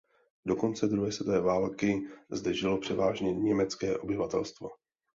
[0.45, 4.69] Do konce druhé světové války zde žilo převážně německé obyvatelstvo.